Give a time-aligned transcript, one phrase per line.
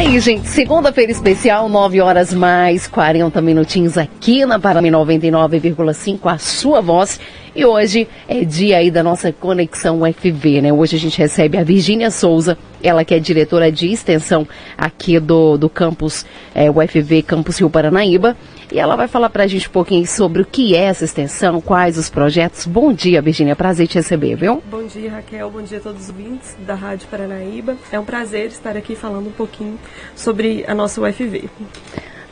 [0.00, 6.80] aí, gente, segunda-feira especial, 9 horas mais 40 minutinhos aqui na Paraná 99,5, a sua
[6.80, 7.20] voz.
[7.54, 10.72] E hoje é dia aí da nossa conexão UFV, né?
[10.72, 14.46] Hoje a gente recebe a Virgínia Souza, ela que é diretora de extensão
[14.78, 18.36] aqui do, do campus é, UFV, Campus Rio Paranaíba.
[18.72, 21.60] E ela vai falar para a gente um pouquinho sobre o que é essa extensão,
[21.60, 22.66] quais os projetos.
[22.66, 24.62] Bom dia, Virginia, prazer te receber, viu?
[24.70, 27.76] Bom dia, Raquel, bom dia a todos os ouvintes da Rádio Paranaíba.
[27.90, 29.76] É um prazer estar aqui falando um pouquinho
[30.14, 31.50] sobre a nossa UFV.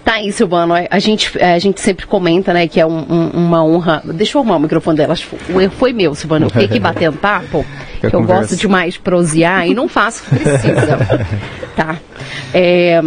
[0.08, 3.62] Tá aí, Silvano, a gente, a gente sempre comenta, né, que é um, um, uma
[3.62, 4.02] honra.
[4.06, 5.14] Deixa eu arrumar o microfone dela,
[5.50, 6.46] o erro foi meu, Silvano.
[6.46, 7.62] Eu fiquei aqui batendo papo,
[8.02, 10.98] eu, eu gosto demais de prosear e não faço o que precisa.
[11.76, 11.98] tá.
[12.54, 13.02] É,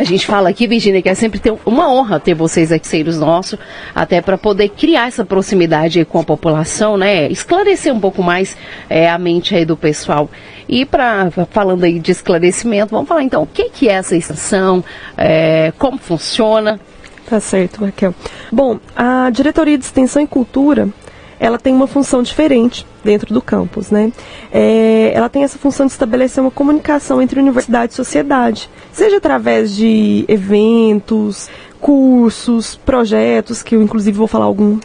[0.00, 3.18] a gente fala aqui, Virginia, que é sempre ter uma honra ter vocês aqui, seiros
[3.18, 3.58] nossos,
[3.94, 7.28] até para poder criar essa proximidade com a população, né?
[7.28, 8.56] Esclarecer um pouco mais
[8.88, 10.30] é, a mente aí do pessoal.
[10.66, 14.82] E para falando aí de esclarecimento, vamos falar então o que, que é essa extensão,
[15.18, 16.80] é, como funciona.
[17.28, 18.14] Tá certo, Raquel.
[18.50, 20.88] Bom, a Diretoria de Extensão e Cultura
[21.40, 24.12] ela tem uma função diferente dentro do campus, né?
[24.52, 29.74] É, ela tem essa função de estabelecer uma comunicação entre universidade e sociedade, seja através
[29.74, 31.48] de eventos,
[31.80, 34.78] cursos, projetos, que eu inclusive vou falar algum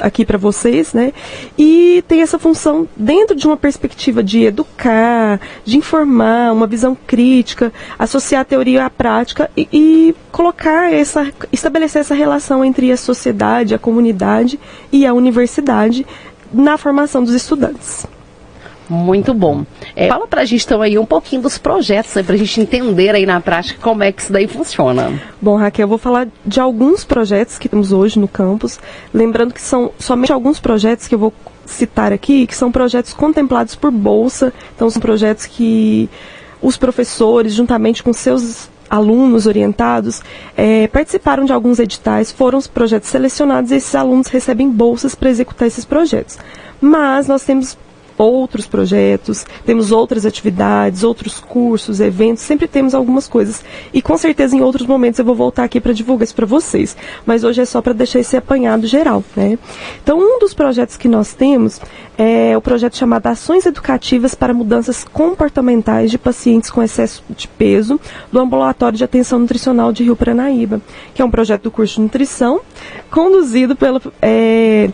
[0.00, 1.12] aqui para vocês, né?
[1.58, 7.72] E tem essa função dentro de uma perspectiva de educar, de informar, uma visão crítica,
[7.98, 13.74] associar a teoria à prática e, e colocar essa, estabelecer essa relação entre a sociedade,
[13.74, 14.58] a comunidade
[14.92, 16.06] e a universidade
[16.52, 18.06] na formação dos estudantes.
[18.88, 19.64] Muito bom.
[19.94, 23.26] É, fala pra gente então aí um pouquinho dos projetos, né, pra gente entender aí
[23.26, 25.20] na prática como é que isso daí funciona.
[25.40, 28.78] Bom, Raquel, eu vou falar de alguns projetos que temos hoje no campus,
[29.12, 31.32] lembrando que são somente alguns projetos que eu vou
[31.64, 36.08] citar aqui, que são projetos contemplados por bolsa, então são projetos que
[36.62, 40.22] os professores, juntamente com seus alunos orientados,
[40.56, 45.28] é, participaram de alguns editais, foram os projetos selecionados e esses alunos recebem bolsas para
[45.28, 46.38] executar esses projetos.
[46.80, 47.76] Mas nós temos
[48.18, 53.64] outros projetos, temos outras atividades, outros cursos, eventos, sempre temos algumas coisas.
[53.92, 56.96] E com certeza em outros momentos eu vou voltar aqui para divulgar isso para vocês.
[57.24, 59.58] Mas hoje é só para deixar esse apanhado geral, né?
[60.02, 61.80] Então, um dos projetos que nós temos
[62.18, 68.00] é o projeto chamado Ações Educativas para Mudanças Comportamentais de Pacientes com Excesso de Peso
[68.32, 70.80] do Ambulatório de Atenção Nutricional de Rio Paranaíba,
[71.14, 72.60] que é um projeto do curso de nutrição,
[73.10, 74.90] conduzido pelo é,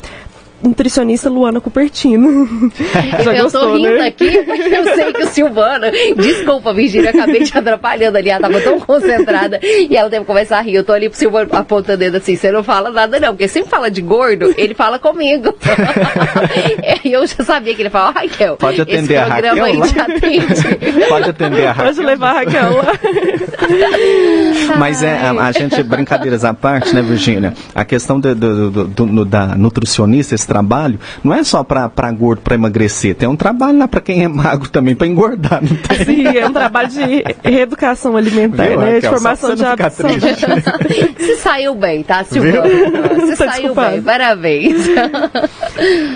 [0.63, 2.71] nutricionista Luana Cupertino.
[3.25, 4.07] Já eu gostou, tô rindo né?
[4.07, 5.91] aqui porque eu sei que o Silvana.
[6.17, 8.31] Desculpa, Virgínia, acabei te atrapalhando ali.
[8.31, 10.75] Ela tava tão concentrada e ela teve que começar a rir.
[10.75, 13.31] Eu tô ali pro Silvano apontando dedo assim: você não fala nada, não.
[13.31, 15.55] Porque sempre fala de gordo, ele fala comigo.
[17.05, 18.57] E eu já sabia que ele falava, Raquel.
[18.57, 19.65] Pode atender a Raquel.
[19.65, 20.47] Aí te atende.
[21.09, 21.95] Pode atender a Raquel.
[21.95, 22.93] Pode levar a Raquel lá.
[24.79, 27.55] Mas é, a, a, gente, brincadeiras à parte, né, Virgínia?
[27.75, 32.43] A questão do, do, do, do da nutricionista, esse trabalho não é só para gordo,
[32.43, 33.15] para emagrecer.
[33.15, 35.63] Tem um trabalho lá para quem é magro também, para engordar.
[35.63, 36.05] Não tem?
[36.05, 39.01] Sim, é um trabalho de reeducação alimentar, Viu, né?
[39.01, 39.97] de formação de hábitos.
[41.19, 42.63] Você saiu bem, tá, Silvana?
[43.21, 44.87] Você saiu bem, parabéns.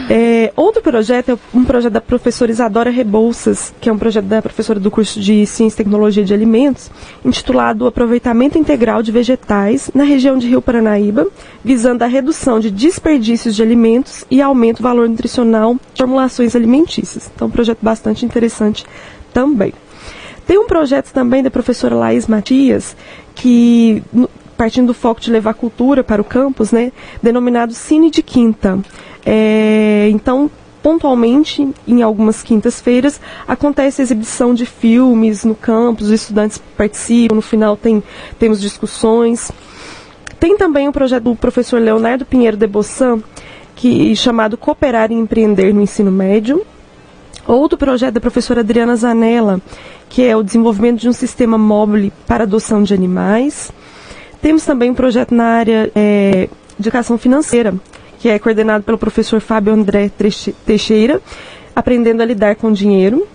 [0.09, 4.41] É, outro projeto é um projeto da professora Isadora Rebouças, que é um projeto da
[4.41, 6.91] professora do curso de Ciência e Tecnologia de Alimentos,
[7.25, 11.27] intitulado Aproveitamento Integral de Vegetais na região de Rio Paranaíba,
[11.65, 17.31] visando a redução de desperdícios de alimentos e aumenta o valor nutricional de formulações alimentícias.
[17.35, 18.85] Então, um projeto bastante interessante
[19.33, 19.73] também.
[20.47, 22.97] Tem um projeto também da professora Laís Matias,
[23.35, 24.03] que,
[24.57, 26.93] partindo do foco de levar cultura para o campus, né,
[27.23, 28.79] denominado Cine de Quinta.
[29.25, 30.49] É, então,
[30.83, 37.43] pontualmente, em algumas quintas-feiras, acontece a exibição de filmes no campus, os estudantes participam, no
[37.43, 38.03] final tem,
[38.39, 39.51] temos discussões.
[40.39, 43.21] Tem também o projeto do professor Leonardo Pinheiro de Bossan,
[43.75, 46.65] que, chamado Cooperar e Empreender no Ensino Médio.
[47.47, 49.61] Outro projeto da professora Adriana Zanella,
[50.09, 53.71] que é o desenvolvimento de um sistema móvel para adoção de animais.
[54.43, 56.49] Temos também um projeto na área é,
[56.79, 57.75] de educação financeira,
[58.19, 60.11] que é coordenado pelo professor Fábio André
[60.65, 61.21] Teixeira,
[61.75, 63.27] aprendendo a lidar com dinheiro.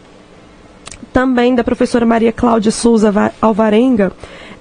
[1.14, 4.12] Também da professora Maria Cláudia Souza Alvarenga,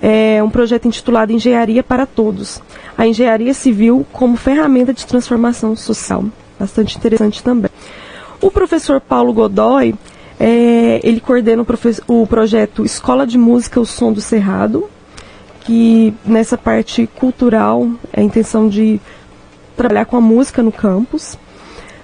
[0.03, 2.61] é um projeto intitulado Engenharia para Todos.
[2.97, 6.25] A engenharia civil como ferramenta de transformação social.
[6.59, 7.71] Bastante interessante também.
[8.41, 9.95] O professor Paulo Godoy,
[10.39, 14.89] é, ele coordena o, o, projeto Escola de Música O Som do Cerrado,
[15.61, 18.99] que nessa parte cultural é a intenção de
[19.77, 21.37] trabalhar com a música no campus.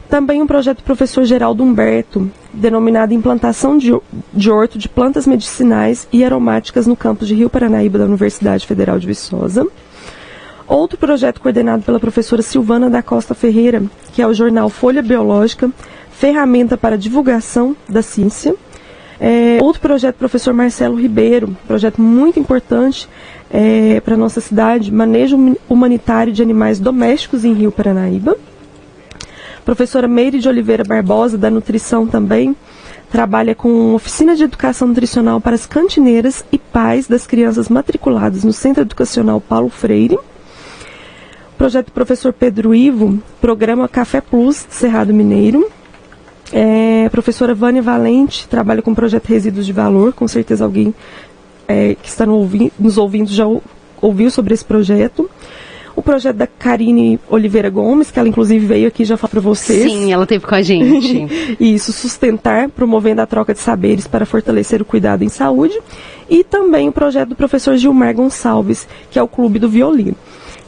[0.08, 3.92] Também um projeto do professor Geraldo Humberto, denominado Implantação de,
[4.32, 8.98] de Horto de Plantas Medicinais e Aromáticas no campus de Rio Paranaíba da Universidade Federal
[8.98, 9.66] de Viçosa.
[10.66, 15.70] Outro projeto coordenado pela professora Silvana da Costa Ferreira, que é o jornal Folha Biológica,
[16.10, 18.54] Ferramenta para Divulgação da Ciência.
[19.18, 23.08] É, outro projeto professor Marcelo Ribeiro, projeto muito importante
[23.50, 28.36] é, para a nossa cidade, Manejo Humanitário de Animais Domésticos em Rio Paranaíba.
[29.64, 32.54] Professora Meire de Oliveira Barbosa, da Nutrição também,
[33.10, 38.52] trabalha com oficina de educação nutricional para as cantineiras e pais das crianças matriculadas no
[38.52, 40.18] Centro Educacional Paulo Freire.
[41.56, 45.68] Projeto professor Pedro Ivo, programa Café Plus, Cerrado Mineiro.
[46.52, 50.94] É, professora Vânia Valente trabalha com o projeto Resíduos de Valor, com certeza alguém
[51.66, 53.44] é, que está nos ouvindo já
[54.00, 55.28] ouviu sobre esse projeto.
[55.94, 59.90] O projeto da Karine Oliveira Gomes, que ela inclusive veio aqui já falar para vocês.
[59.90, 61.26] Sim, ela teve com a gente.
[61.58, 65.78] Isso, sustentar, promovendo a troca de saberes para fortalecer o cuidado em saúde.
[66.28, 70.16] E também o projeto do professor Gilmar Gonçalves, que é o Clube do Violino.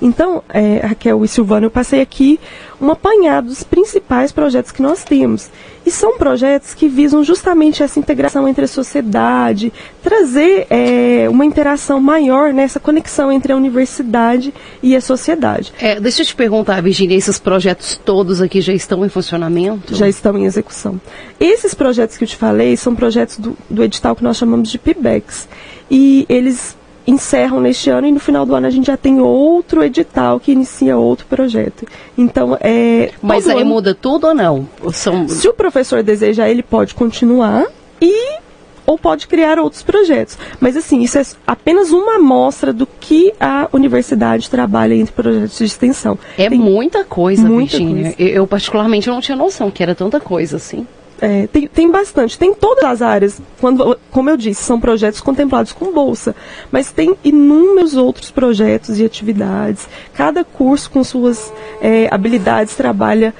[0.00, 2.38] Então, é, Raquel e Silvana, eu passei aqui
[2.80, 5.50] um apanhado dos principais projetos que nós temos.
[5.84, 9.72] E são projetos que visam justamente essa integração entre a sociedade,
[10.02, 15.72] trazer é, uma interação maior nessa conexão entre a universidade e a sociedade.
[15.80, 19.94] É, deixa eu te perguntar, Virginia, esses projetos todos aqui já estão em funcionamento?
[19.94, 21.00] Já estão em execução.
[21.40, 24.78] Esses projetos que eu te falei são projetos do, do edital que nós chamamos de
[24.78, 25.48] PIBEX.
[25.90, 26.76] E eles
[27.08, 30.52] encerram neste ano e no final do ano a gente já tem outro edital que
[30.52, 31.86] inicia outro projeto.
[32.16, 33.12] Então, é.
[33.22, 34.68] Mas aí ano, muda tudo ou não?
[34.92, 35.26] São...
[35.26, 37.66] Se o professor desejar, ele pode continuar
[38.00, 38.38] e
[38.84, 40.38] ou pode criar outros projetos.
[40.60, 45.64] Mas assim, isso é apenas uma amostra do que a universidade trabalha entre projetos de
[45.64, 46.18] extensão.
[46.36, 48.14] É Tem muita coisa, muita Virginia.
[48.14, 48.16] Coisa.
[48.18, 50.86] Eu, eu particularmente não tinha noção que era tanta coisa assim.
[51.20, 53.40] É, tem, tem bastante, tem todas as áreas.
[53.60, 56.34] Quando, como eu disse, são projetos contemplados com bolsa,
[56.70, 59.88] mas tem inúmeros outros projetos e atividades.
[60.14, 63.34] Cada curso, com suas é, habilidades, trabalha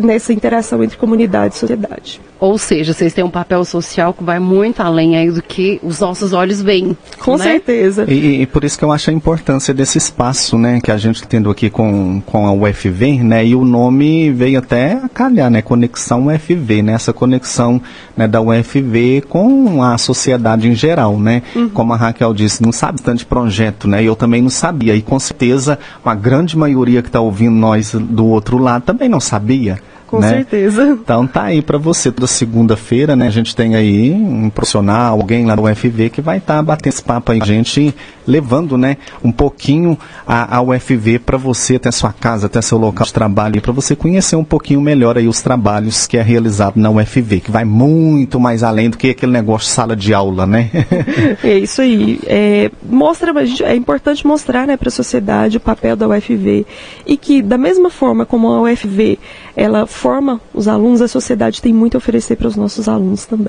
[0.00, 2.20] nessa interação entre comunidade e sociedade.
[2.40, 6.00] Ou seja, vocês têm um papel social que vai muito além aí do que os
[6.00, 6.96] nossos olhos veem.
[7.18, 7.44] Com né?
[7.44, 8.04] certeza.
[8.06, 11.22] E, e, por isso que eu acho a importância desse espaço, né, que a gente
[11.22, 15.50] tá tendo aqui com, com a UFV, né, e o nome veio até a calhar,
[15.50, 17.80] né, Conexão UFV, né, essa conexão
[18.16, 21.42] né, da UFV com a sociedade em geral, né.
[21.54, 21.70] Uhum.
[21.70, 25.00] Como a Raquel disse, não sabe tanto projeto, né, e eu também não sabia, e
[25.00, 29.78] com certeza uma grande maioria que está ouvindo nós do outro lado também não sabia.
[30.14, 30.28] Com né?
[30.28, 30.98] certeza.
[31.02, 33.26] Então tá aí para você toda segunda-feira, né?
[33.26, 36.92] A gente tem aí um profissional, alguém lá do UFV que vai estar tá batendo
[36.92, 37.94] esse papo aí, a gente
[38.26, 43.06] levando, né, um pouquinho a, a UFV para você até sua casa, até seu local
[43.06, 46.90] de trabalho, para você conhecer um pouquinho melhor aí os trabalhos que é realizado na
[46.90, 50.70] UFV, que vai muito mais além do que aquele negócio de sala de aula, né?
[51.44, 52.20] é isso aí.
[52.26, 53.32] É, mostra,
[53.64, 56.66] é importante mostrar, né, para a sociedade o papel da UFV
[57.06, 59.18] e que da mesma forma como a UFV
[59.56, 63.48] ela forma os alunos, a sociedade tem muito a oferecer para os nossos alunos também.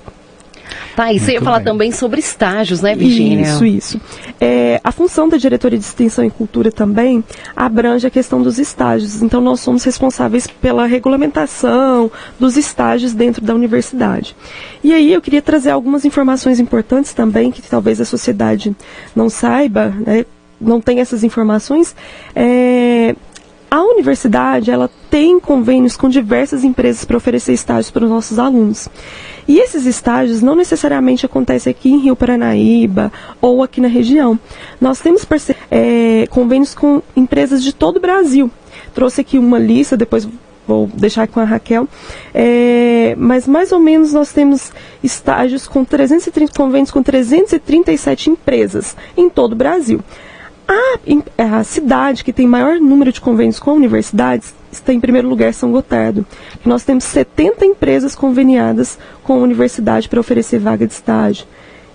[0.95, 1.65] Tá, e você ia falar bem.
[1.65, 3.41] também sobre estágios, né, Virginia?
[3.41, 4.01] Isso, isso.
[4.39, 7.21] É, a função da Diretoria de Extensão e Cultura também
[7.53, 9.21] abrange a questão dos estágios.
[9.21, 12.09] Então, nós somos responsáveis pela regulamentação
[12.39, 14.33] dos estágios dentro da universidade.
[14.81, 18.73] E aí, eu queria trazer algumas informações importantes também, que talvez a sociedade
[19.13, 20.25] não saiba, né,
[20.59, 21.93] não tem essas informações.
[22.33, 23.13] É,
[23.69, 28.89] a universidade ela tem convênios com diversas empresas para oferecer estágios para os nossos alunos.
[29.47, 34.39] E esses estágios não necessariamente acontecem aqui em Rio Paranaíba ou aqui na região.
[34.81, 35.25] Nós temos
[35.69, 38.49] é, convênios com empresas de todo o Brasil.
[38.93, 40.27] Trouxe aqui uma lista, depois
[40.67, 41.87] vou deixar com a Raquel.
[42.33, 44.71] É, mas mais ou menos nós temos
[45.03, 50.01] estágios com 330 convênios com 337 empresas em todo o Brasil.
[50.67, 50.97] A,
[51.59, 55.71] a cidade que tem maior número de convênios com universidades está em primeiro lugar São
[55.71, 56.25] Gotardo.
[56.65, 61.45] Nós temos 70 empresas conveniadas com a universidade para oferecer vaga de estágio.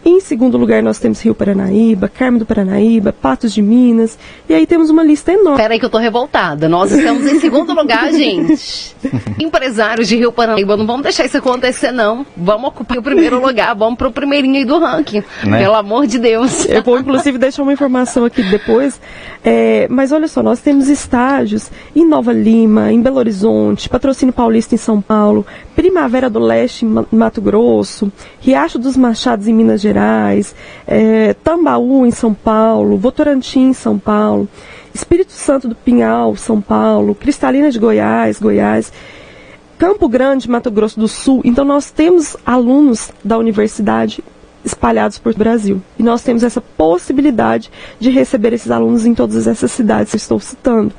[0.05, 4.19] Em segundo lugar, nós temos Rio Paranaíba, Carmo do Paranaíba, Patos de Minas.
[4.49, 5.59] E aí temos uma lista enorme.
[5.59, 6.69] Peraí que eu tô revoltada.
[6.69, 8.97] Nós estamos em segundo lugar, gente.
[9.39, 12.25] Empresários de Rio Paranaíba, não vamos deixar isso acontecer, não.
[12.35, 15.23] Vamos ocupar o primeiro lugar, vamos pro primeirinho aí do ranking.
[15.45, 15.59] Né?
[15.59, 16.67] Pelo amor de Deus.
[16.67, 18.99] Eu vou, inclusive, deixar uma informação aqui depois.
[19.45, 24.75] É, mas olha só, nós temos estágios em Nova Lima, em Belo Horizonte, Patrocínio Paulista
[24.75, 29.90] em São Paulo, Primavera do Leste em Mato Grosso, Riacho dos Machados em Minas Gerais,
[30.87, 34.49] é, Tambaú em São Paulo, Votorantim em São Paulo,
[34.95, 38.93] Espírito Santo do Pinhal, São Paulo, Cristalina de Goiás, Goiás.
[39.79, 41.41] Campo Grande, Mato Grosso do Sul.
[41.43, 44.23] Então nós temos alunos da universidade
[44.65, 45.81] espalhados por Brasil.
[45.99, 50.19] E nós temos essa possibilidade de receber esses alunos em todas essas cidades que eu
[50.19, 50.93] estou citando.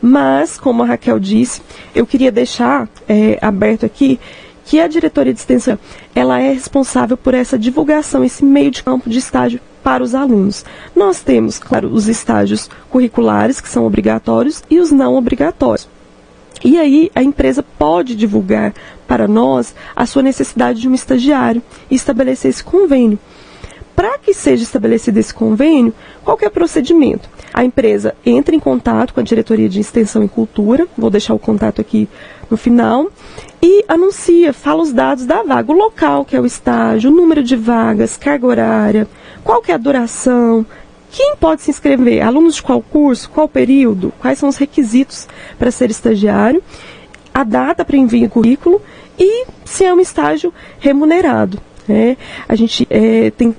[0.00, 1.60] Mas, como a Raquel disse,
[1.94, 4.18] eu queria deixar é, aberto aqui
[4.64, 5.78] que a diretoria de extensão
[6.14, 10.64] ela é responsável por essa divulgação, esse meio de campo de estágio para os alunos.
[10.94, 15.88] Nós temos, claro, os estágios curriculares, que são obrigatórios, e os não obrigatórios.
[16.62, 18.74] E aí a empresa pode divulgar
[19.06, 23.18] para nós a sua necessidade de um estagiário e estabelecer esse convênio.
[23.94, 25.92] Para que seja estabelecido esse convênio,
[26.24, 27.28] qual é o procedimento?
[27.52, 31.38] A empresa entra em contato com a diretoria de extensão e cultura, vou deixar o
[31.38, 32.08] contato aqui
[32.50, 33.10] no final,
[33.62, 37.42] e anuncia, fala os dados da vaga, o local que é o estágio, o número
[37.42, 39.08] de vagas, carga horária,
[39.44, 40.64] qual que é a duração,
[41.10, 42.22] quem pode se inscrever?
[42.22, 43.28] Alunos de qual curso?
[43.30, 44.12] Qual período?
[44.20, 45.26] Quais são os requisitos
[45.58, 46.62] para ser estagiário?
[47.34, 48.80] A data para envio do currículo
[49.18, 51.58] e se é um estágio remunerado.
[51.88, 52.16] Né?
[52.48, 53.54] A gente é, tem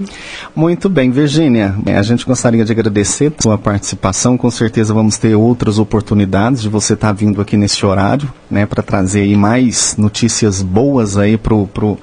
[0.55, 1.75] Muito bem, Virgínia.
[1.87, 4.37] A gente gostaria de agradecer a sua participação.
[4.37, 8.67] Com certeza vamos ter outras oportunidades de você estar tá vindo aqui nesse horário, né,
[8.67, 11.97] para trazer aí mais notícias boas aí pro, pro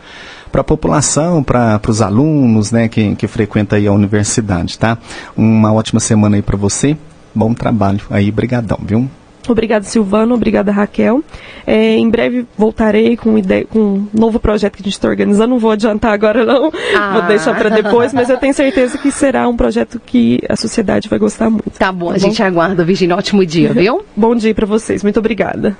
[0.54, 4.96] para a população, para os alunos, né, que, que frequenta aí a universidade, tá?
[5.36, 6.96] Uma ótima semana aí para você.
[7.34, 9.10] Bom trabalho aí, brigadão, viu?
[9.48, 10.32] Obrigada, Silvano.
[10.36, 11.24] Obrigada, Raquel.
[11.66, 15.48] É, em breve voltarei com, ideia, com um novo projeto que a gente está organizando.
[15.48, 16.70] Não vou adiantar agora, não.
[16.96, 17.12] Ah.
[17.14, 21.08] Vou deixar para depois, mas eu tenho certeza que será um projeto que a sociedade
[21.08, 21.72] vai gostar muito.
[21.72, 22.20] Tá bom, tá a bom?
[22.20, 23.16] gente aguarda, Virginia.
[23.16, 24.04] Ótimo dia, viu?
[24.16, 25.02] bom dia para vocês.
[25.02, 25.76] Muito obrigada.